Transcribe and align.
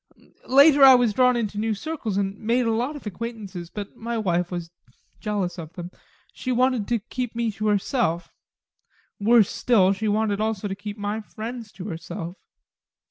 Later 0.49 0.83
I 0.83 0.95
was 0.95 1.13
drawn 1.13 1.35
into 1.35 1.59
new 1.59 1.75
circles 1.75 2.17
and 2.17 2.35
made 2.39 2.65
a 2.65 2.71
lot 2.71 2.95
of 2.95 3.05
acquaintances, 3.05 3.69
but 3.69 3.95
my 3.95 4.17
wife 4.17 4.49
was 4.49 4.71
jealous 5.19 5.59
of 5.59 5.73
them 5.73 5.91
she 6.33 6.51
wanted 6.51 6.87
to 6.87 6.97
keep 6.97 7.35
me 7.35 7.51
to 7.51 7.67
herself: 7.67 8.33
worse 9.19 9.51
still 9.51 9.93
she 9.93 10.07
wanted 10.07 10.41
also 10.41 10.67
to 10.67 10.73
keep 10.73 10.97
my 10.97 11.21
friends 11.21 11.71
to 11.73 11.85
herself. 11.85 12.35